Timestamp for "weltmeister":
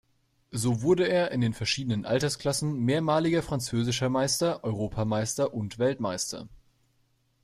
5.77-6.47